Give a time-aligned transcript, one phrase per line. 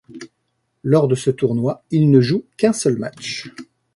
[0.83, 3.51] Lors de ce tournoi, il ne joue qu'un seul match.